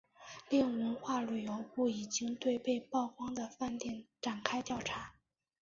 [0.49, 5.13] 另文化和旅游部已经对被曝光的饭店展开调查。